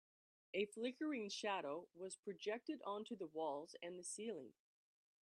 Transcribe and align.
A 0.55 0.65
flickering 0.65 1.29
shadow 1.29 1.87
was 1.93 2.15
projected 2.17 2.81
onto 2.83 3.15
the 3.15 3.27
walls 3.27 3.75
and 3.83 3.99
the 3.99 4.03
ceiling. 4.03 4.53